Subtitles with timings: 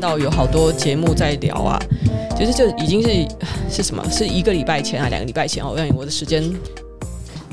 [0.00, 1.78] 到有好多节目在聊啊，
[2.36, 3.28] 其实就已经是
[3.70, 4.02] 是什么？
[4.10, 5.62] 是一个礼拜前啊两个礼拜前？
[5.62, 6.42] 哦，让我的时间。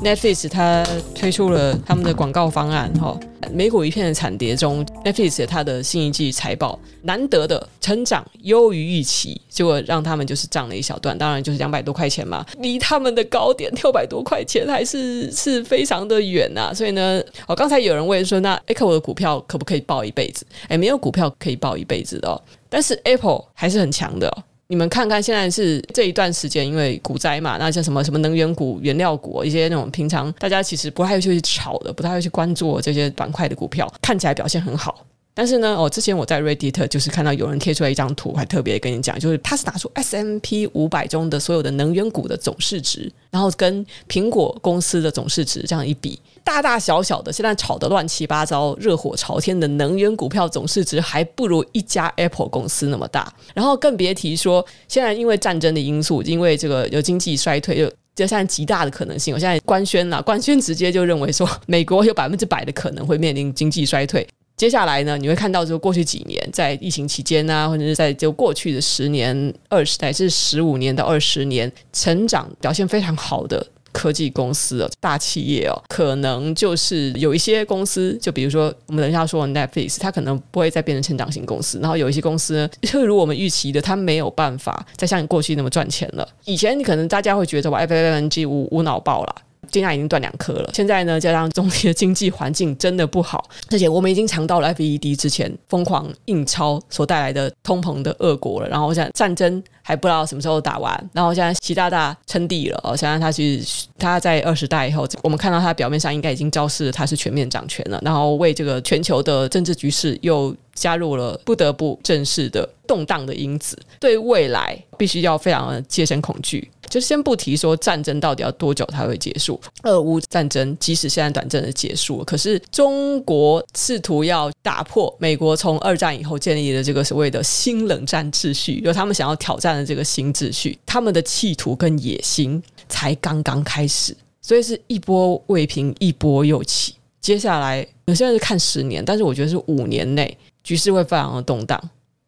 [0.02, 3.18] Netflix 它推出了他们的广告方案，哈，
[3.52, 16.74] 美股一片的惨跌中，Netflix 它的新一季财报难得的成长优于预期，结果让他们就是涨了一小段，当然就是两百多块钱嘛，离他们的高点六百多块钱还是是非常的远呐、啊。
[16.74, 20.44] 所以呢，哦，刚才有人问说，那 Apple 的股票可不可以抱一辈子？
[20.68, 24.30] 诶，没有股票可以抱一辈子的哦，但是 Apple 还是很强的。
[24.70, 35.06] 你们看看，现在是这一段时间，因为股灾嘛，那像什么什么能源股、原料股，一些那种平常大家其实不太会去炒的，不太会去关注这些板块的股票，看起来表现很好。
[35.32, 64.26] 但是呢，哦，之前我在 Reddit 就是看到有人贴出来一张图，还特别跟你讲，就是他是拿出 S M P 五百中的所有的能源股的总市值，然后跟苹果公司的总市值这样一比，大大小小的现在炒得乱七八糟、热火朝天的能源股票总市值还不如一家 Apple 公司那么大，然后更别提说现在因为战争的因素，因为这个有经济衰退，就就现在极大的可能性，我现在官宣了，官宣直接就认为说美国有百分之百的可能会面临经济衰退。
[64.56, 73.64] 接下来呢，你会看到，就过去几年在疫情期间啊，或者是在就过去的十年、二十乃至十五年到二十年，成长表现非常好的
[73.98, 81.80] 科技公司哦，大企业哦，可能就是有一些公司，就比如说我们等一下说 Netflix，它可能不会再变成成长型公司。
[81.80, 86.28] 然后有一些公司呢，就如我们预期的，它没有办法再像过去那么赚钱了。
[86.44, 89.34] 以前你可能大家会觉得我 FANG 无无脑爆了。
[89.70, 98.68] 金价已经断两颗了，现在呢，加上中国的经济环境真的不好，而且我们已经尝到了 FED 之前疯狂印钞所带来的通膨的恶果了。
[98.68, 103.62] 然后我想战争还不知道什么时候打完，然后现在习大大称帝了，哦，现在他去
[103.98, 116.70] 他在二十大以后，我们看到他表面上应该已经昭示他是全面掌权了，然后为这个全球的政治局势又加入了不得不正视的动荡的因子，对未来必须要非常的戒慎恐惧。
[116.88, 136.94] 就先不提说战争到底要多久才会结束，俄乌战争即使现在短暂的结束，可是中国试图要打破美国从二战以后建立的这个所谓的新冷战秩序，有他们想要挑战的这个新秩序，他们的企图跟野心才刚刚开始，所以是一波未平一波又起。
[137.20, 141.78] 接下来有些人是看十年，但是我觉得是五年内局势会非常的动荡，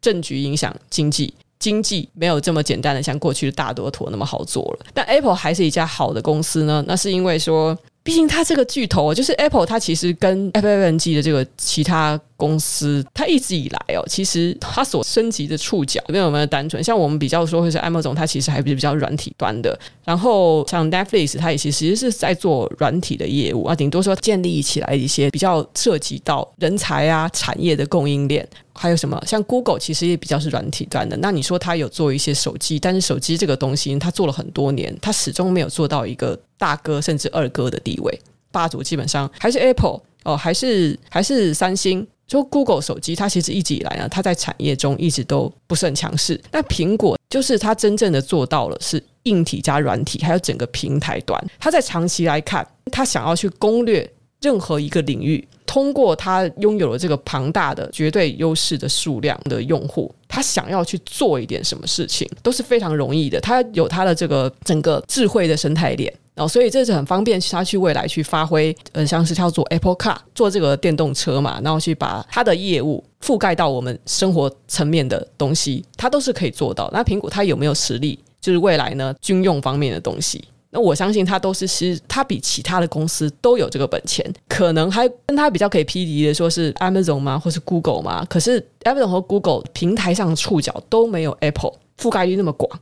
[0.01, 1.33] 政局影响经济。
[1.61, 6.83] 经济没有这么简单的像过去的大多头那么好做了，但 Apple 还是一家好的公司呢？
[6.87, 12.19] 那是因为说，毕竟它这个巨头就是 Apple，它其实跟 FANG 的这个其他。
[12.41, 16.83] 公司它一直以来哦，其实它所升级的触角没有那么单纯。
[16.83, 19.79] 像我们比较说，会是 Amazon，它其实还是比较软体端的。
[20.03, 28.49] 然后像 Netflix，它也其实是在做软体的业务啊，顶多说建立起来一些比较涉及到人才啊、产业的供应链。
[28.73, 29.21] 还有什么？
[29.27, 31.15] 像 Google 其实也比较是软体端的。
[31.17, 38.21] 那你说它有做一些手机，但是手机这个东西它做了很多年，它始终没有做到一个大哥甚至二哥的地位。
[38.51, 42.07] 霸主基本上还是 Apple 哦，还是还是三星。
[42.27, 46.39] 就 Google 手机，它其实一直以来呢，它在产业中一直都不是很强势。
[46.49, 51.45] 那苹果就是它真正的做到了是硬体加软体，还有整个平台端。
[51.59, 63.41] 它在长期来看，它想要去攻略任何一个领域，通过它拥有了这个庞大的绝对优势的数量的用户，它想要去做一点什么事情都是非常容易的。
[63.41, 66.13] 它有它的这个整个智慧的生态链。
[66.35, 76.89] 哦，所以这是很方便他去未来去发挥，呃，像是叫做 Apple Car 做这个电动车嘛，然后去把它的业务覆盖到我们生活层面的东西，它都是可以做到。
[76.93, 78.17] 那苹果它有没有实力？
[78.39, 88.25] 就是未来呢，军用方面的东西，那我相信它都是其实它比其他的公司都有这个本钱，可能还跟它比较可以匹敌的，说是 Amazon 吗，或是 Google 吗？
[88.27, 92.79] 可是 Amazon 和 Google 平台上的触角都没有 Apple 覆盖率那么广。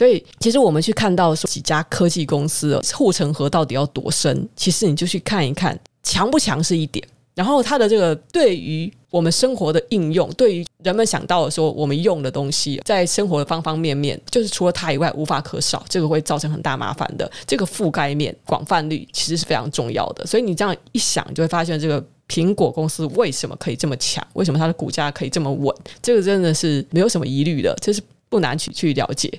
[0.00, 17.30] 所以，其实我们去看到说几家科技公司护城河到底要多深，其实你就去看一看强不强是一点，然后它的这个对于我们生活的应用，对于人们想到的说我们用的东西，在生活的方方面面，就是除了它以外无法可少，这个会造成很大麻烦的。
[17.46, 20.24] 这个覆盖面广泛率其实是非常重要的。
[20.24, 24.26] 所以你这样一想，就会发现这个苹果公司为什么可以这么强？
[24.32, 25.76] 为什么它的股价可以这么稳？
[26.00, 28.00] 这个真的是没有什么疑虑的，这是
[28.30, 29.30] 不难去去了解。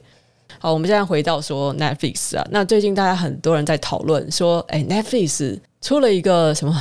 [0.64, 6.80] 好，我们现在回到说 Netflix 啊，那最近大家很多人在讨论说，哎，Netflix 出了一个什么？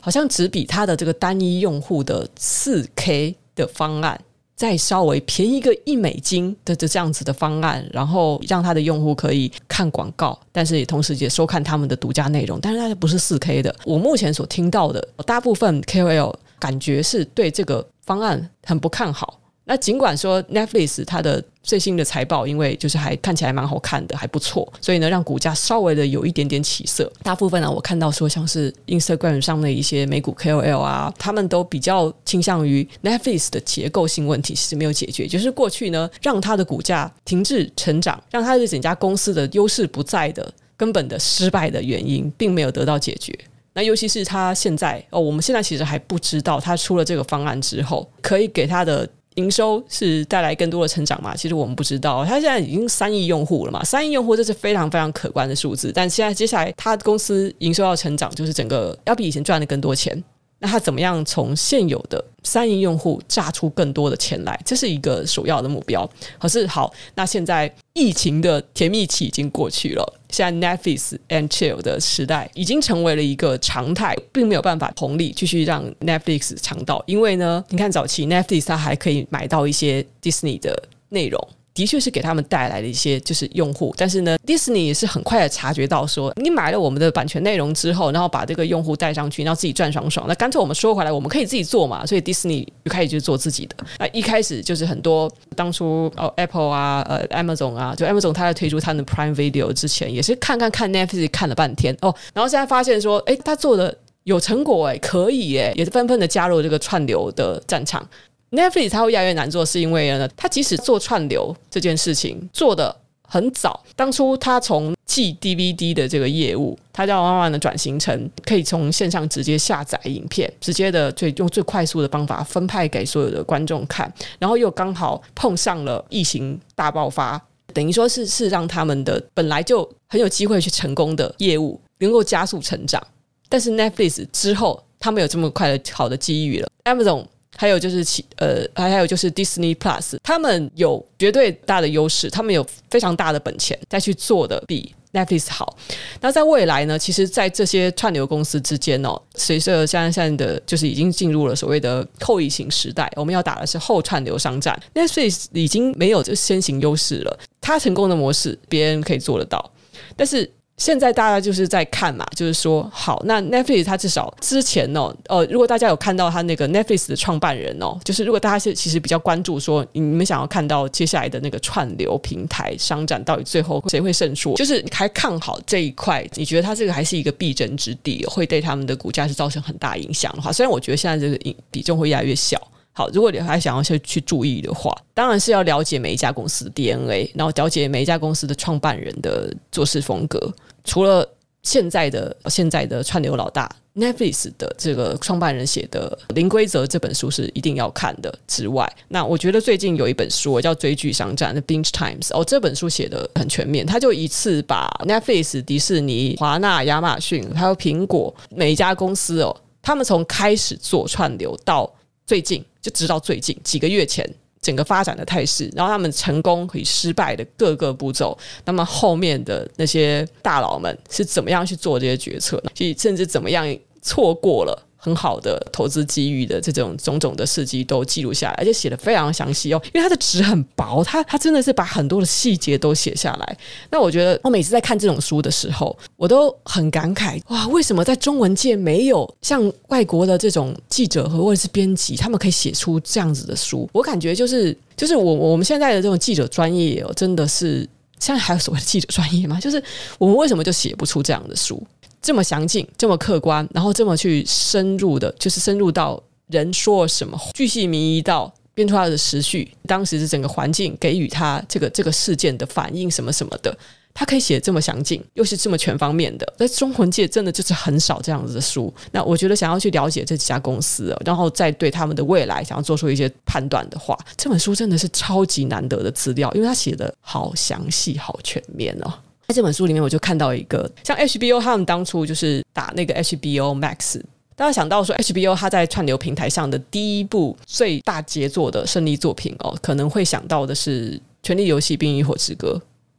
[0.00, 4.18] 好像只比它的这个单一用户的四 K 的方案
[4.56, 12.58] 再稍微便宜个一美金的这这样子的方案，然后让它的用户可以看广告，但是也同时也收看他们的独家内容。
[12.62, 13.76] 但是它不是四 K 的。
[13.84, 19.38] 我目前所听到的大部分 KOL 感觉是对这个方案很不看好。
[19.68, 27.12] 那尽管说 Netflix 它的最新的财报，因为就是还看起来蛮好看的，还不错，所以呢，让股价稍微的有一点点起色。
[27.22, 43.38] 大部分呢，我看到说像是 Instagram 上的一些美股 KOL 啊，他们都比较倾向于 Netflix 的结构性问题是没有解决，就是过去呢，让它的股价停滞成长，让它的整家公司的优势不在的根本的失败的原因，并没有得到解决。
[43.74, 49.06] 那尤其是他现在哦，我们现在其实还不知道他出了这个方案之后，可以给他的。
[49.38, 51.34] 营收是带来更多的成长嘛？
[51.34, 55.92] 其实我们不知道，他现在已经三亿用户了嘛，三亿用户这是非常非常可观的数字。
[55.94, 60.22] 但现在接下来，他公司营收要成长，就是整个要比以前赚的更多钱。
[60.60, 64.60] 那他怎么样从现有的三亿用户榨出更多的钱来？
[64.64, 66.08] 这是一个首要的目标。
[66.40, 77.02] 可是好，那现在疫情的甜蜜期已经过去了，现在 Netflix and chill 的时代已经成为了一个常态，并没有办法红利继续让 Netflix 尝到。
[77.06, 81.48] 因为呢，你看早期 Netflix 它还可以买到一些 Disney 的内容。
[81.78, 93.76] 的确是给他们带来了一些就是用户，但是呢，迪士尼也是很快的察觉到说，你买了我们的版权内容之后，然后把这个用户带上去，然后自己赚爽爽，那干脆我们说回来，我们可以自己做嘛，所以迪士尼就开始就做自己的。
[94.00, 108.04] 那一开始就是很多当初哦，Apple 啊，呃，Amazon 啊，就 Amazon 他在推出他的 Prime Video 之前，也是看看看 Netflix 看了半天哦，然后现在发现说，哎，他做的有成果，哎，可以，哎，也是纷纷的加入这个串流的战场。
[108.50, 127.38] Netflix 它会越来越难做，是因为呢，它即使做串流这件事情做得很早，当初它从寄 DVD 的这个业务，它就要慢慢的转型成可以从线上直接下载影片，直接的最用最快速的方法分派给所有的观众看，然后又刚好碰上了疫情大爆发，
[127.74, 133.04] 等于说是是让他们的本来就很有机会去成功的业务能够加速成长，
[133.50, 137.26] 但是 Netflix 之后它没有这么快的好的机遇了，Amazon。
[137.60, 145.76] 还有就是其呃，还还有就是 Disney Plus，他们有绝对大的优势，他们有非常大的本钱再去做的比 Netflix 好。
[146.20, 154.80] 那在未来呢，其实，在这些串流公司之间哦，随着现在现在的就是已经进入了所谓的后疫情时代，我们要打的是后串流商战。
[154.94, 159.72] Netflix 已经没有这先行优势了，它成功的模式别人可以做得到，
[160.16, 160.48] 但是。
[160.78, 182.56] 现在大家就是在看嘛，就是说，好，那 Netflix 它至少之前哦，呃，如果大家有看到他那个 Netflix 的创办人哦，就是如果大家是其实比较关注说，你们想要看到接下来的那个串流平台商战到底最后谁会胜出，就是还看好这一块，你觉得它这个还是一个必争之地，会对他们的股价是造成很大影响的话，虽然我觉得现在这个比重会越来越小。
[182.92, 190.52] 好，如果你还想要去去注意的话，当然是要了解每一家公司的 DNA，然后了解每一家公司的创办人的做事风格。
[190.88, 191.28] 除了
[191.62, 211.92] 现在的现在的串流老大 Netflix 的这个创办人写的《零规则》这本书是一定要看的之外，那我觉得最近有一本书叫《追剧商战》的 Binge Times 哦，这本书写的很全面，他就一次把 Netflix、迪士尼、华纳、亚马逊还有苹果每一家公司哦，他们从开始做串流到
[212.26, 212.64] 最近。
[212.80, 214.24] 就直到最近几个月前，
[214.60, 222.70] 整个发展的态势，然后他们成功与失败的各个步骤，那么后面的那些大佬们是怎么样去做这些决策呢？
[222.74, 223.64] 其实甚至怎么样
[224.02, 224.87] 错过了。
[225.00, 229.80] 很好的投资机遇的这种种种的事迹都记录下来，而且写得非常详细哦。
[229.94, 233.58] 因为它的纸很薄，它它真的是把很多的细节都写下来。
[233.90, 243.88] 那我觉得我每次在看这种书的时候，我都很感慨哇，为什么在中文界没有像外国的这种记者和或者是编辑，他们可以写出这样子的书？
[243.92, 247.88] 我感觉就是就是我我们现在的这种记者专业哦，真的是
[248.18, 249.60] 现在还有所谓的记者专业吗？
[249.60, 249.80] 就是
[250.18, 251.80] 我们为什么就写不出这样的书？
[252.20, 263.76] 这么详尽，这么客观，然后这么去深入的，就是深入到人说什么，巨细靡遗到编出他的时序，当时是整个环境给予他这个这个事件的反应什么什么的，
[264.14, 268.92] 他可以写这么详尽，又是这么全方面的，在中文界真的就是很少这样子的书。
[269.12, 279.12] 那我觉得想要去了解这几家公司，然后再对他们的未来想要做出一些判断的话，这本书真的是超级难得的资料，因为他写的好详细、好全面哦。
[279.48, 284.20] 在这本书里面，我就看到一个像 HBO 他们当初就是打那个 HBO Max
[284.54, 291.12] 大家想到说 HBO 它在串流平台上的第一部最大杰作的胜利作品哦，可能会想到的是
[291.42, 292.78] 《权力游戏：冰与火之歌》。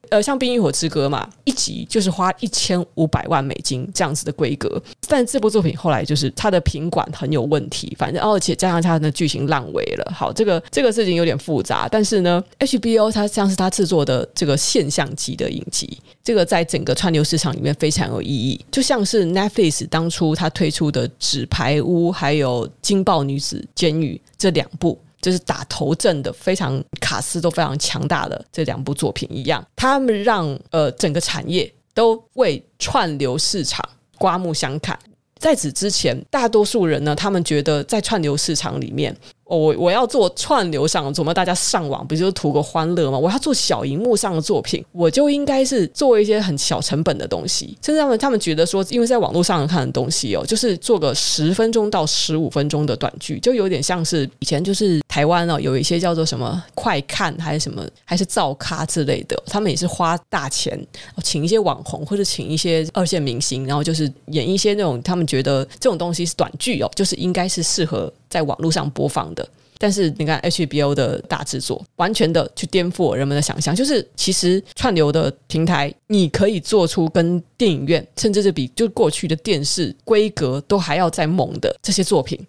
[0.09, 10.13] 呃，像《冰与火之歌》嘛，一集就是花一千五百万美金这样子的规格，但这部作品后来就是它的品管很有问题，反正而且加上它的剧情烂尾了。
[10.13, 24.97] 好，这个这个事情有点复杂，但是呢，HBO 它像是它制作的这个现象级的影集，这个在整个串流市场里面非常有意义，就像是 Netflix 当初它推出的《纸牌屋》还有《惊爆女子监狱》这两部。
[25.21, 33.83] 就是打头阵的，非常卡司都非常强大的这两部作品一样，他们让呃整个产业都为串流市场
[34.17, 34.97] 刮目相看。
[35.37, 39.15] 在此之前，大多数人呢，他们觉得在串流市场里面。
[39.45, 43.17] 我我要做串流上，怎么大家上网不就是图个欢乐吗？
[43.17, 47.75] 我要做小荧幕上的作品，我就应该是做一些很小成本的东西。
[47.83, 60.79] 甚至他们他们觉得说，因为在网络上看的东西哦，就是做个十分钟到十五分钟的短剧，就有点像是以前就是台湾哦，有一些叫做什么快看还是什么还是造咖之类的，他们也是花大钱
[61.21, 68.09] 请一些网红或者请一些二线明星，然后就是演一些那种他们觉得这种东西是短剧哦，就是应该是适合。
[68.29, 69.49] 在网络上播放的，
[69.79, 73.75] 但是你看 HBO 的大制作，完全的去颠覆人们的想象。
[73.75, 82.39] 就是其实串流的平台，你可以做出跟电影院，甚至是比就过去的电视规格都还要再猛的这些作品。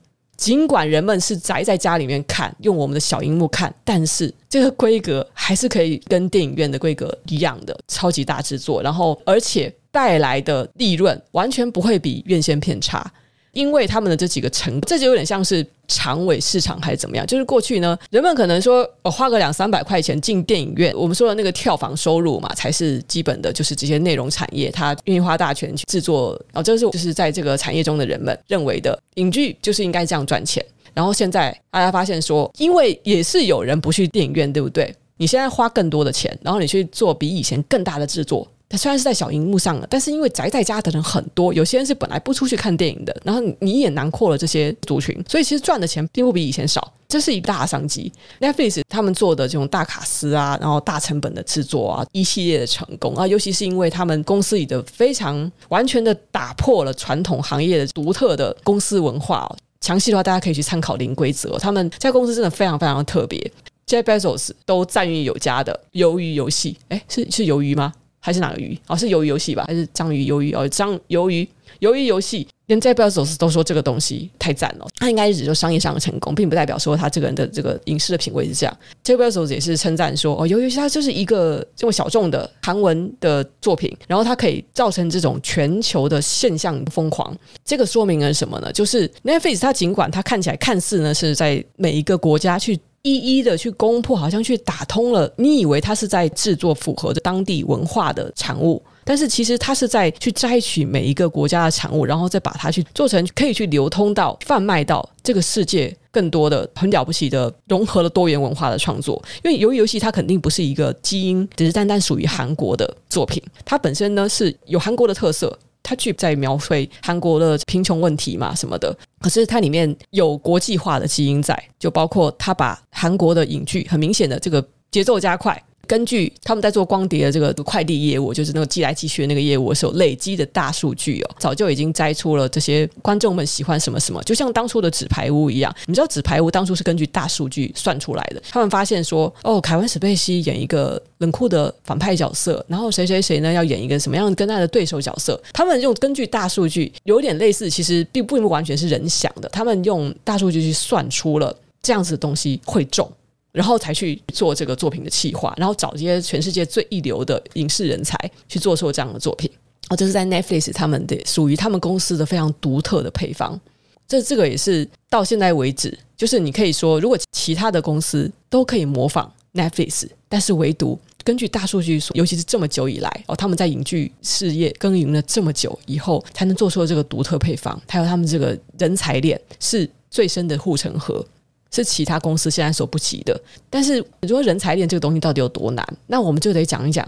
[0.41, 8.83] 尽管人们是宅在家里面看，用我们的小荧幕看，但是这个规格还是可以跟电影院的规格一样的超级大制作。
[8.83, 13.13] 然后，而且带来的利润完全不会比院线片差。
[13.53, 17.27] 因为他们的这几个成，这就有点像是长尾市场还是怎么样？
[17.27, 30.65] 就是过去呢，人们可能说，我花个两三百块钱进电影院，我们说的那个票房收入嘛，才是基本的，就是这些内容产业，他愿意花大钱去制作，哦，这是就是在这个产业中的人们认为的，影剧就是应该这样赚钱。
[30.93, 34.95] 然后现在大家发现说，因为也是有人不去电影院，对不对？
[35.17, 38.47] 你现在花更多的钱，然后你去做比以前更大的制作。
[38.71, 48.13] 它虽然是在小荧幕上了，但是因为宅在家的人很多，有些人是本来不出去看电影的，然后你也囊括了这些族群，所以其实赚的钱并不比以前少，这是一大商机。
[48.39, 59.57] Netflix 他们做的这种大卡司啊，然后大成本的制作啊，一系列的成功啊，尤其是因为他们公司里的非常完全的打破了传统行业的独特的公司文化哦。
[59.81, 63.51] 详细的话，大家可以去参考零规则，他们这家公司真的非常非常的特别
[63.87, 65.81] ，Jeff Bezos 都赞誉有加的。
[65.95, 67.93] 鱿鱼游戏，诶，是是鱿鱼吗？
[68.21, 68.79] 还是哪个鱼？
[68.87, 69.65] 哦，是鱿鱼游戏吧？
[69.67, 70.53] 还是章鱼鱿鱼？
[70.53, 71.49] 哦，章鱿鱼
[71.81, 74.87] 鱿鱼游戏，连 Jeff Bezos 都说这个东西太赞了。
[74.97, 78.79] 他应该是指说商业上的成功，并不代表说他这个人的这个影视的品味是这样。
[79.03, 87.35] Jeff Bezos 也是称赞说，哦，鱿鱼游戏它就是一个这种小众的韩文的作品，然后它可以造成这种全球的现象疯狂。
[87.65, 88.71] 这个说明了什么呢？
[88.73, 92.79] 就是 Netflix 它尽管它看起来看似呢是在每一个国家去。
[93.03, 95.33] 一一的去攻破，好像去打通了。
[95.37, 109.23] 你以为他是在制作符合着当地文化的产物，但是其实他是在去摘取每一个国家的产物，然后再把它去做成可以去流通到贩卖到这个世界更多的很了不起的融合了多元文化的创作。
[109.43, 115.59] 因为鱿鱼游戏它肯定不是一个基因只是单单属于韩国的作品，它本身呢是有韩国的特色。
[115.83, 125.63] 他去在描绘韩国的贫穷问题嘛什么的，可是它里面有国际化的基因在，就包括他把韩国的影剧很明显的这个节奏加快。
[125.91, 135.75] 根据他们在做光碟的这个快递业务，就是那个寄来寄去的那个业务的时候累积的大数据哦，早就已经摘出了这些观众们喜欢什么什么，就像当初的纸牌屋一样。
[135.87, 138.41] 你知道纸牌屋当初是根据大数据算出来的。
[138.51, 145.43] 他们发现说，哦，凯文史贝西演一个冷酷的反派角色，然后谁谁谁呢要演一个什么样跟他的对手角色。
[145.53, 149.49] 他们用根据大数据，有点类似，其实并并不完全是人想的。
[149.49, 153.11] 他们用大数据去算出了这样子的东西会中。
[153.53, 158.17] 然后才去做这个作品的企划，然后找这些全世界最一流的影视人才
[158.49, 159.51] 去做出这样的作品。
[159.89, 163.59] 哦，这是在 Netflix 他们的属于他们公司的非常独特的配方。
[164.07, 181.25] 这这个也是到现在为止，就是你可以说，如果其他的公司都可以模仿 Netflix，但是唯独根据大数据，尤其是这么久以来哦，他们在影剧事业耕耘了这么久以后，才能做出这个独特配方，还有他们这个人才链是最深的护城河。
[181.71, 187.07] 是其他公司现在所不及的，但是如果人才链这个东西到底有多难，那我们就得讲一讲：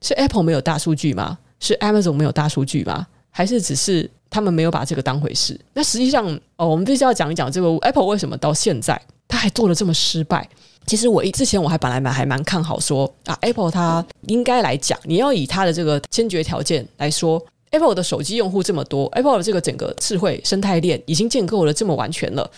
[0.00, 1.38] 是 Apple 没有大数据吗？
[1.60, 3.06] 是 Amazon 没有大数据吗？
[3.30, 5.58] 还是只是他们没有把这个当回事？
[5.74, 6.26] 那实际上，
[6.56, 10.48] 哦，我们必须要讲一讲这个 Apple 为什么到现在它还做得这么失败？
[10.86, 17.40] 其实我之前我还本来蛮还蛮看好说啊，Apple 它应该来讲，你要以它的这个先决条件来说
[17.70, 22.50] Apple 的手机用户这么多，Apple 的这个整个智慧生态链已经建构了这么完全了。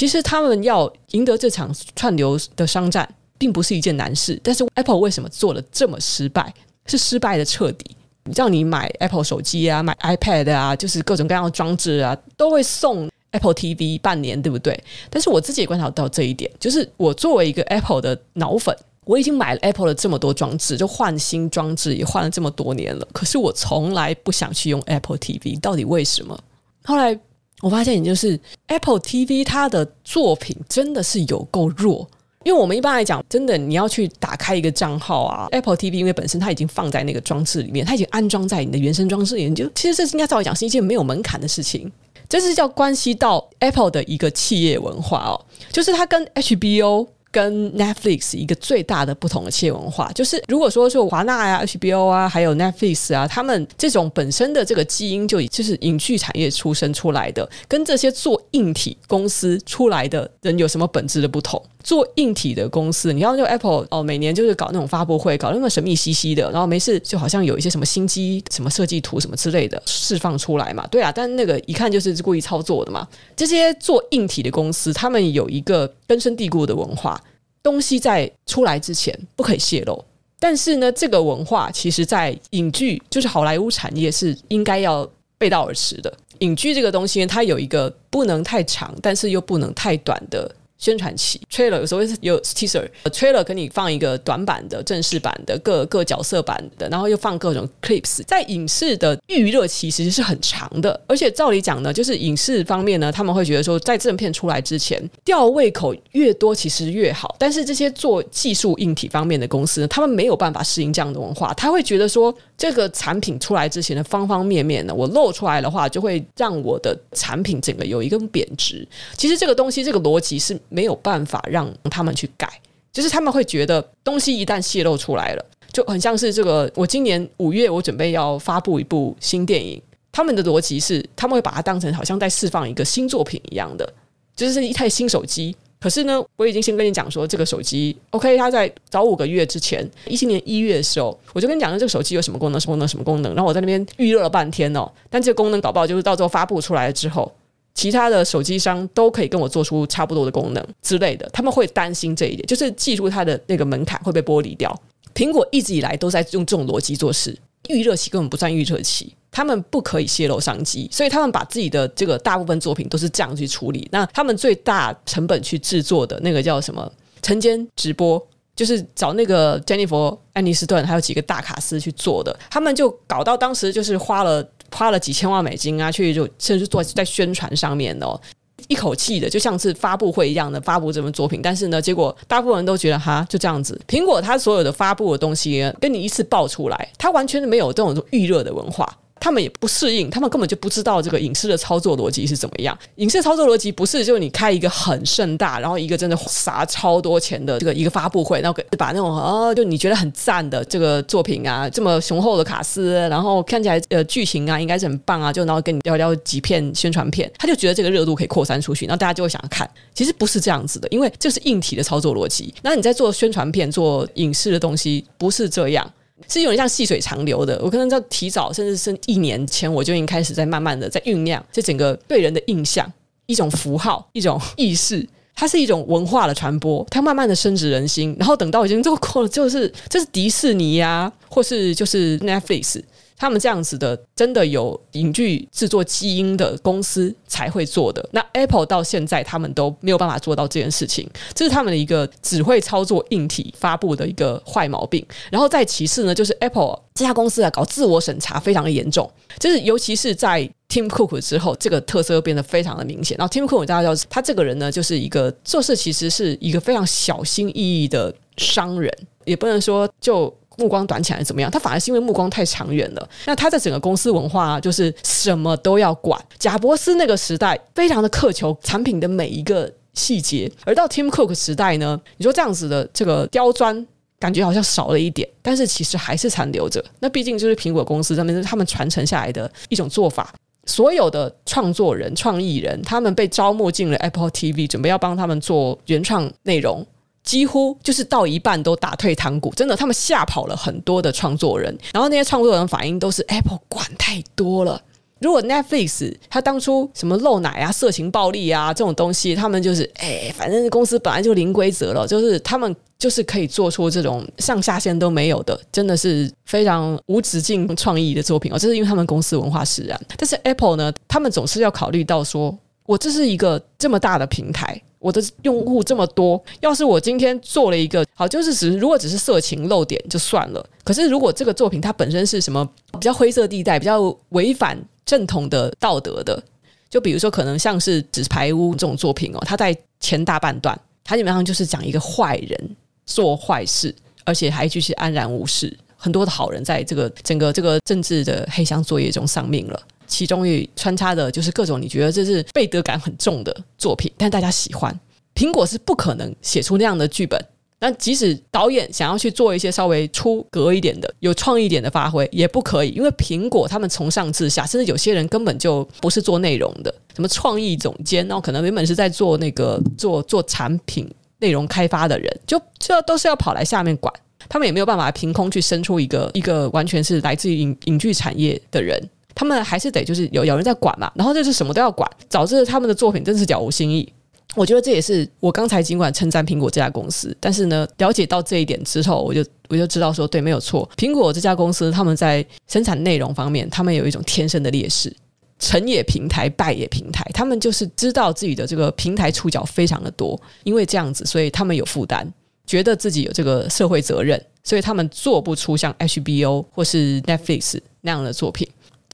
[0.00, 4.40] 其实他们要赢得这场串流的商战，并不是一件难事。
[4.42, 6.50] 但是 Apple 为什么做了这么失败？
[6.86, 7.94] 是失败的彻底。
[8.24, 14.82] 你叫你买 Apple 手机啊，买 iPad 啊，就是各种各样的装置啊，都会送 Apple TV 半年，对不对？
[15.10, 18.74] 但是我自己也观察到这一点，就是我作为一个 Apple 的脑粉。
[19.04, 26.38] 我已经买了 Apple 的这么多装置，就换新装置也换了这么多年了，可是我从来不想去用 Apple TV，到底为什么？
[26.84, 27.18] 后来
[27.60, 28.38] 我发现，也就是
[28.68, 32.08] Apple TV 它的作品真的是有够弱，
[32.44, 41.90] 因为我们一般来讲，真的你要去打开一个账号啊，Apple TV 因为本身它已经放在那个装置里面，它已经安装在你的原生装置里面，就其实这应该照理讲是一件没有门槛的事情，
[42.28, 45.40] 这是叫关系到 Apple 的一个企业文化哦，
[45.70, 47.06] 就是它跟 HBO。
[47.30, 61.62] 跟 Netflix 一个最大的不同的企业文化，就是如果说是华纳呀、HBO 啊，还有 Netflix 啊，他们这种本身的这个基因就就是影剧产业出身出来的，跟这些做硬体公司出来的人有什么本质的不同？
[61.82, 73.06] 做硬体的公司，你要就 Apple 哦，每年就是搞那种发布会，搞那么神秘兮兮的，然后没事就好像有一些什么新机、什么设计图什么之类的释放出来嘛，对啊，但那个一看就是故意操作的嘛。
[73.34, 77.20] 这些做硬体的公司，他们有一个根深蒂固的文化。
[77.62, 80.02] 东西在出来之前不可以泄露，
[80.38, 85.06] 但是呢，这个文化其实，在影剧就是好莱坞产业是应该要
[85.36, 86.10] 背道而驰的。
[86.38, 90.50] 影剧这个东西，它有一个不能太长，但是又不能太短的。
[90.80, 98.22] 宣传期，trailer 有时候是有 teaser，trailer 给你放一个短版的正式版的各各角色版的，然后又放各种 clips。
[98.26, 107.36] 在影视的预热期其实是很长的，而且照理讲呢，就是影视方面呢，他们会觉得说，在正片出来之前，吊胃口越多其实越好。
[107.38, 118.88] 但是这些做技术硬体方面的公司呢，他们没有办法适应这样的文化，他会觉得说，这个产品出来之前的方方面面呢，我露出来的话，就会让我的产品整个有一个贬值。
[119.18, 120.58] 其实这个东西，这个逻辑是。
[120.70, 122.48] 没有办法让他们去改，
[122.90, 126.70] 就是他们会觉得东西一旦泄露出来了，就很像是这个。
[126.74, 129.80] 我今年五月我准备要发布一部新电影，
[130.10, 133.92] 他们的逻辑是他们会把它当成好像在释放一个新作品一样的，
[134.34, 135.54] 就是一台新手机。
[135.80, 143.34] 可是呢，我已经先跟你讲说，这个手机 OK，它在早五个月之前，一七年一月的时候，我就跟你讲说这个手机有什么功能，什么功能，什么功能。
[143.34, 147.32] 然后我在那边预热了半天哦，但这个功能搞不好就是到时候发布出来了之后。
[147.74, 154.74] 其他的手机商都可以跟我做出差不多的功能之类的，他们会担心这一点，就是技术它的那个门槛会被剥离掉。
[155.14, 157.36] 苹果一直以来都在用这种逻辑做事，
[157.68, 163.88] 预热期根本不算预热期，他们不可以泄露商机，所以他们把自己的这个大部分作品都是这样去处理。
[163.90, 166.92] 那他们最大成本去制作的那个叫什么？
[167.22, 174.46] 晨间直播，就是找那个珍妮佛·安妮斯顿还有几个大卡司去做的，他们就搞到当时就是花了。
[174.70, 178.20] 花了几千万美金啊，去就甚至做在宣传上面哦，
[178.68, 188.86] 一口气的就像是发布会一样的发布这份作品，但是呢，结果大部分人都觉得哈就这样子，苹果它所有的发布的东西跟你一次爆出来，它完全没有这种预热的文化。
[189.20, 192.76] 他们也不适应，他们根本就不知道这个影视的操作逻辑是怎么样。
[192.96, 209.68] 影视操作逻辑不是就你开一个很盛大，然后一个真的撒超多钱的这个一个发布会，然后把那种哦，就你觉得很赞的这个作品啊，这么雄厚的卡司，然后看起来呃剧情啊应该是很棒啊，就然后跟你聊聊几片宣传片，他就觉得这个热度可以扩散出去，然后大家就会想看。
[209.94, 212.54] 其实不是这样子的，因为这是硬体的操作逻辑。
[212.62, 215.88] 那你在做宣传片、做影视的东西，不是这样。
[216.28, 222.90] 是有点像细水长流的，我可能在提早，甚至是一年前，我就已经开始在慢慢的在酝酿这整个对人的印象，
[223.26, 232.80] 一种符号，一种意识，它是一种文化的传播，它慢慢的深植人心，然后等到已经做过了，就是这是迪士尼呀、啊，或是就是 Netflix。
[233.20, 238.08] 他们这样子的，真的有影剧制作基因的公司才会做的。
[238.12, 245.04] 那 Apple 到现在他们都没有办法做到这件事情，这是他们的一个只会操作硬体发布的一个坏毛病。
[245.30, 253.18] 然后再其次呢，就是 Apple 这家公司啊，搞自我审查非常的严重，就是尤其是在 Tim Cook 之后，这个特色又变得非常的明显。
[253.18, 258.90] 然后 Tim Cook 大家知道，他这个人呢，就是一个做事其实是一个非常小心翼翼的商人，
[259.26, 260.34] 也不能说就。
[260.60, 261.50] 目光短浅还是怎么样？
[261.50, 263.08] 他反而是因为目光太长远了。
[263.24, 266.22] 那他在整个公司文化啊，就是什么都要管。
[266.38, 273.86] 贾伯斯那个时代非常的苛求产品的每一个细节，而到 Tim Cook 时代呢，你说这样子的这个刁钻
[274.18, 276.84] 感觉好像少了一点，但是其实还是残留着。
[277.00, 280.32] 那毕竟就是苹果公司上面是他们传承下来的一种做法。
[280.66, 286.86] 所有的创作人、创意人，他们被招募进了 Apple TV，准备要帮他们做原创内容。
[287.30, 291.72] 几乎就是到一半都打退堂鼓，真的，他们吓跑了很多的创作人。
[291.92, 294.82] 然后那些创作人反应都是 Apple 管太多了。
[295.20, 308.58] 如果 Netflix 他当初什么漏奶啊、色情暴力啊这种东西，他们就是哎，反正公司本来就零规则了，就是他们就是可以做出这种上下限都没有的，真的是非常无止境创意的作品哦。
[308.58, 309.96] 这是因为他们公司文化使然。
[310.16, 312.58] 但是 Apple 呢，他们总是要考虑到说，
[312.90, 314.82] 我这是一个这么大的平台。
[314.98, 320.66] 我的用户这么多，要是我今天做了一个好，就是只是如果只是色情露点就算了。
[320.82, 324.76] 可是如果这个作品它本身是什么比较灰色地带、比较违反
[325.06, 326.42] 正统的道德的，
[326.90, 332.76] 就比如说可能像是纸牌屋这种作品哦，它在前大半段，它基本上就是讲一个坏人
[333.06, 339.80] 做坏事，而且还继续安然无事，很多的好人在这个整个这个政治的黑箱作业中丧命了。
[340.10, 344.94] 其中也穿插的就是各种你觉得这是背德感很重的作品，但大家喜欢。
[345.32, 347.42] 苹果是不可能写出那样的剧本，
[347.78, 364.12] 但即使导演想要去做一些稍微出格一点的、有创意一点的发挥，也不可以，因为苹果他们从上至下，甚至有些人根本就不是做内容的，什么创意总监，然后可能原本是在做那个做做产品内容开发的人，就这都是要跑来下面管，
[364.48, 369.00] 他们也没有办法凭空去生出一个一个完全是来自于影影剧产业的人。
[369.34, 374.12] 他们还是得就是有有人在管嘛，然后就是什么都要管，导致他们的作品真是了无新意。
[374.56, 385.14] 我觉得这也是我刚才尽管称赞苹果这家公司，但是呢，了解到这一点之后，我就我就知道说，对，没有错，苹果这家公司他们在生产内容方面，他们有一种天生的劣势，
[385.60, 387.24] 成也平台，败也平台。
[387.32, 392.26] 他们就是知道自己的这个平台触角非常的多，因为这样子，所以他们有负担，
[392.66, 398.68] 觉得自己有这个社会责任，所以他们做不出像 HBO 或是 Netflix 那样的作品。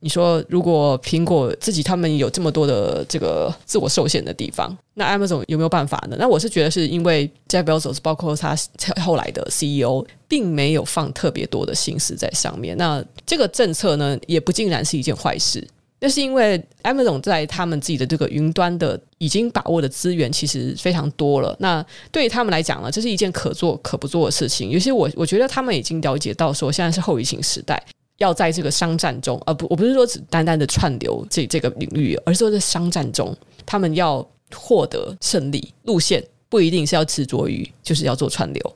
[0.07, 6.17] 你说，如果苹果自己他们有这么多的这个自我受限的地方，那 Amazon 有没有办法呢？
[6.17, 8.57] 那我是觉得是因为 Jeff Bezos 包括他
[9.03, 12.77] 后来的 CEO 并没有放特别多的心思在上面。
[12.77, 15.67] 那这个政策呢，也不尽然是一件坏事。
[15.99, 21.57] 那是因为 Amazon 在他们自己的这个云端的已经把握的资源其实非常多了。
[21.59, 24.71] 那对于他们来讲呢，这是一件可做可不做的事情。
[24.71, 27.83] 尤其我我觉得他们已经了解到说，现在是后疫情时代。
[28.19, 38.75] 要在这个商战中，而不，我不是说只单单的串流这这个领域，而是说在商战中，他们要获得胜利，路线不一定是要执着于，就是要做串流。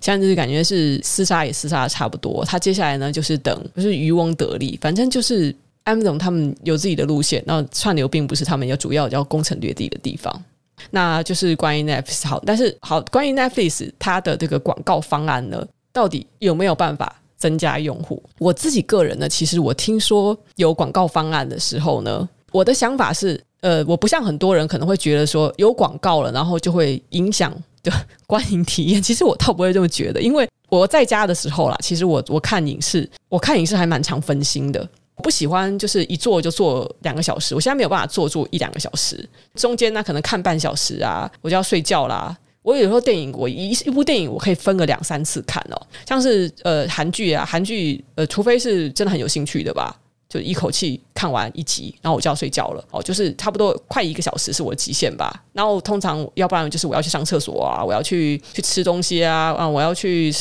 [0.00, 10.44] 现在就是感觉是厮杀也厮杀的差不多，他接下来呢就是等，就是渔翁得利，反正就是 Amazon 他们有自己的路线，那串流并不是他们要主要要攻城略地的地方。
[10.90, 17.21] 那就是关于 Netflix 好，但是好，关于 Netflix 它的这个广告方案呢，到底有没有办法？
[17.42, 27.52] 增加用户，我自己个人呢，其实我听说有广告方案的时候呢，我的想法是，呃，我不像很多人可能会觉得说有广告了，然后就会影响
[27.82, 27.90] 的
[28.28, 29.02] 观影体验。
[29.02, 42.38] 其实我倒不会这么觉得，因为我在家的时候啦，其实我我看影视，我看影视还蛮常分心的，我不喜欢就是一坐就坐两个小时，我现在没有办法坐住一两个小时，中间呢可能看半小时啊，我就要睡觉啦。
[42.62, 49.96] 我有时候电影，我一一部电影我可以分个两三次看哦，像是呃韩剧啊，韩剧呃，除非是真的很有兴趣的吧，
[50.28, 55.42] 就一口气看完一集，然后我就要睡觉了哦，就是差不多快一个小时是我的极限吧。
[55.52, 60.32] 然后通常要不然就是我要去上厕所啊，我要去去吃东西啊，啊，我要去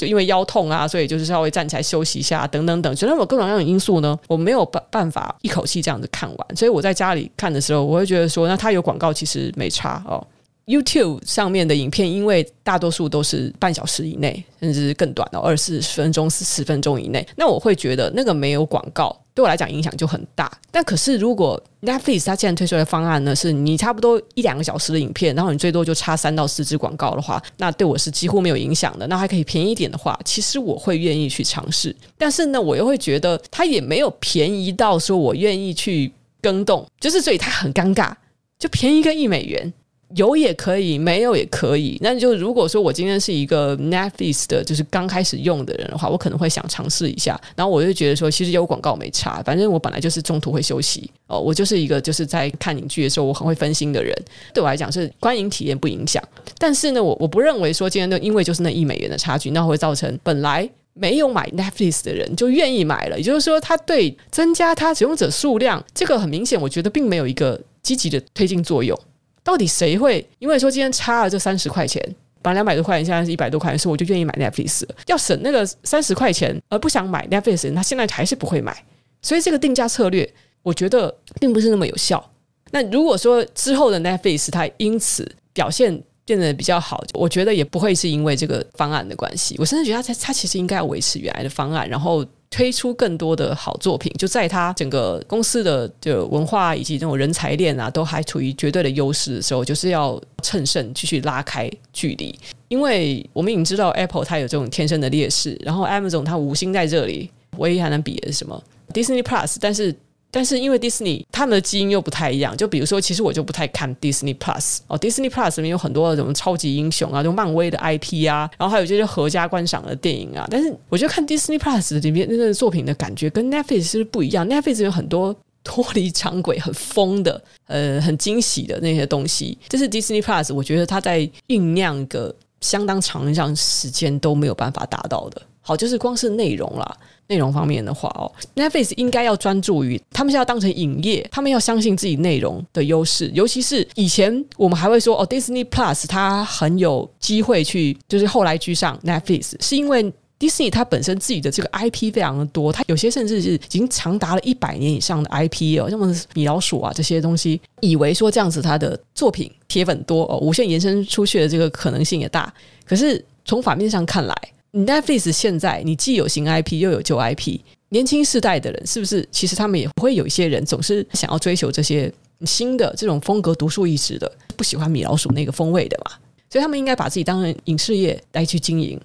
[0.00, 6.56] 因为腰痛啊，所以就是稍微站起来休息一下等等等，所以那么各种各样的因素呢，我没有办办法一口气这样子看完。
[6.56, 10.26] 所以我在家里看的时候，我会觉得说，那它有广告其实没差哦。
[10.66, 20.50] YouTube 上面的影片，因为大多数都是半小时以内，甚至更短的二十分钟、四十分钟以内，那我会觉得那个没有广告，对我来讲影响就很大。
[20.72, 29.06] 但可是如果 Netflix 它现在推出的方案呢，是你差不多一两个小时的影片，然后你最多就插三到四支广告的话，那对我是几乎没有影响的。
[29.06, 31.94] 那还可以便宜一点的话，其实我会愿意去尝试。
[32.18, 36.10] 但是呢，我又会觉得它也没有便宜到说我愿意去
[36.42, 38.12] 更动，就是所以它很尴尬，
[38.58, 39.72] 就便宜个一美元。
[40.16, 41.98] 有也可以，没有也可以。
[42.00, 47.38] 那就如果说我今天是一个 Netflix 的，就是刚开始用的人的话，我可能会想尝试一下。
[47.54, 51.38] 然后我就觉得说，其实有广告没差，反正我本来就是中途会休息哦。
[51.38, 54.16] 我就是一个就是在看影剧的时候我很会分心的人，
[54.54, 56.22] 对我来讲是观影体验不影响。
[56.56, 63.18] 但是呢，我我不认为说今天的因为就是那一美元的差距，那会造成本来没有买 Netflix 的人就愿意买了。
[63.18, 68.98] 也就是说，它对增加它使用者数量，这个很明显，我觉得并没有一个积极的推进作用。
[69.46, 72.02] 到底谁会因为说今天差了这三十块钱，
[72.42, 74.82] 把两百多块钱，现在是一百多块钱，所以我就愿意买 Netflix。
[75.06, 78.76] 要省那个三十块钱而不想买 Netflix，他现在还是不会买。
[79.22, 80.28] 所以这个定价策略，
[80.64, 82.32] 我觉得并不是那么有效。
[82.72, 89.54] 那如果说之后的 Netflix 它因此表现变得比较好，我觉得也不会是因为这个方案的关系。
[89.60, 92.26] 我甚至觉得他他其实应该要维持原来的方案，然后
[92.56, 94.10] 推出更多的好作品。
[94.18, 102.34] 就在他整个公司的就文化以及这种人才链啊，都还处于绝对的优势的时候，就是要趁胜继续拉开距离。
[102.68, 108.64] 因为我们已经知道 Apple 它有这种天生的劣势，然后 Amazon 它无心在这里，唯一还能比的是什么
[108.94, 109.94] ？Disney Plus，但是。
[110.36, 120.46] 但是因为 Disney 他们的基因又不太一样，就比如说，其实我就不太看 Disney Plus 哦，Disney Plus 里面有很多的什么超级英雄啊，就漫威的 IP 啊，然后还有这些合家观赏的电影啊。
[120.50, 129.56] 但是我觉得看 Disney Plus 里面那个作品的感觉跟 Netflix 是不一样，Netflix 有很多脱离常轨、很疯的、呃，很惊喜的那些东西。
[129.70, 135.40] 这是 Disney Plus，我觉得它在酝酿个相当长一段时间都没有办法达到的。
[135.66, 136.96] 好，就是光是内容啦。
[137.28, 143.28] 内容方面的话哦，Netflix 应该要专注于他们是要当成影业，他们要相信自己内容的优势。
[143.34, 150.04] 尤其是以前我们还会说哦，Disney Plus 它很有机会去，就是后来居上 Netflix，是因为
[150.38, 162.54] Disney 它本身自己的这个 IP 非常的多，它有些甚至是已经长达了一百年以上的 IP 哦，像么米老鼠啊这些东西，以为说这样子它的作品铁粉多哦，无限延伸出去的这个可能性也大。
[162.84, 164.36] 可是从反面上看来。
[164.84, 167.58] Netflix 现在你既有新 IP 又有旧 IP，
[167.88, 172.12] 年轻世代的人是不是其实他们也会有一些人总是想要追求这些
[172.44, 176.12] 新的这种风格独树一帜的，不喜欢米老鼠那个风味的嘛？
[176.50, 179.00] 所以他们应该把自己当成影视业来去经营。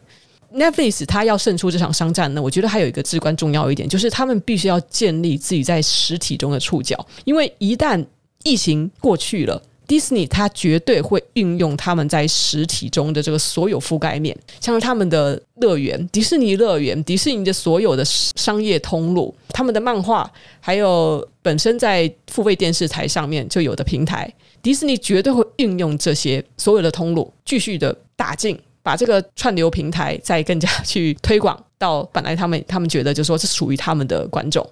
[0.54, 8.06] Netflix 他要胜出这场商战呢，我觉得还有一个至关重要一点，就是他们必须要建立自己在实体中的触角，因为一旦
[8.44, 9.62] 疫情过去了。
[9.88, 34.66] 迪士尼它绝对会运用他们在实体中的这个所有覆盖面，像是他们的乐园、迪士尼乐园、迪士尼的所有的商业通路、他们的漫画，还有本身在付费电视台上面就有的平台，迪士尼绝对会运用这些所有的通路，继续的打进，把这个串流平台再更加去推广到本来他们他们觉得就说是属于他们的观众。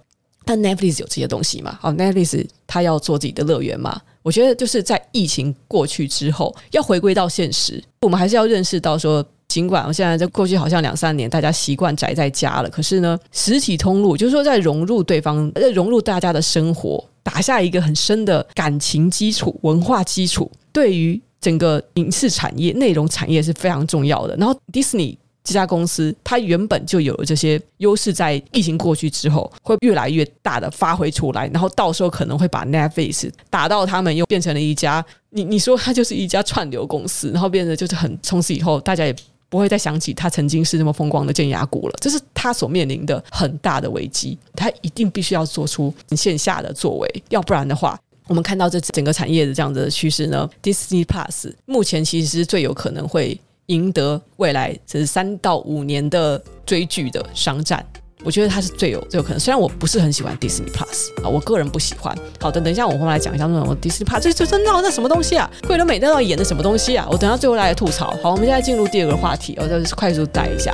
[0.49, 1.77] 但 Netflix 有这些东西吗？
[1.83, 4.01] 哦，Netflix 它要做自己的乐园吗？
[4.23, 24.35] 我觉得就是在疫情过去之后，要回归到现实，我们还是要认识到说，尽管我现在在过去好像两三年，大家习惯宅在家了，可是呢，实体通路就是说在融入对方，在融入大家的生活，打下一个很深的感情基础、文化基础，对于整个影视产业、内容产业是非常重要的。
[24.37, 25.15] 然后，Disney。
[25.49, 39.15] 这家公司它原本就有了这些优势，在疫情过去之后，会越来越大的发挥出来，然后到时候可能会把 Netflix 打到他们又变成了一家，你你说它就是一家串流公司，然后变得就是很从此以后大家也
[39.49, 53.39] 不会再想起它曾经是那么风光的尖牙股了，这是它所面临的很大的危机，它一定必须要做出线下的作为，要不然的话，我们看到这整个产业的这样子的趋势呢，Disney Plus 目前其实是最有可能会。
[53.69, 57.85] 赢得未来这三到五年的追剧的商战，
[58.23, 59.39] 我觉得他是最有最有可能。
[59.39, 62.15] 虽然我不是很喜欢 Disney Plus 啊，我个人不喜欢。
[62.39, 65.49] 好的，等一下我后来讲一下那种 Disney Plus 这这这闹那什么东西啊？
[65.67, 67.07] 桂纶镁那要演的什么东西啊？
[67.11, 68.13] 我等下最后来吐槽。
[68.23, 70.73] 好，我们现在进入第二个话题，我再快速带一下。